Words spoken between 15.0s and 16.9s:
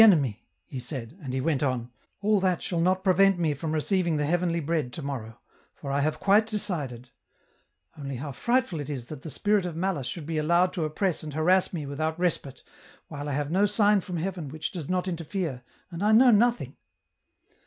interfere, and I know nothing.